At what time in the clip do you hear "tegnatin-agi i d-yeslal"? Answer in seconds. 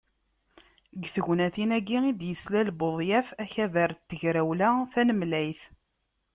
1.13-2.69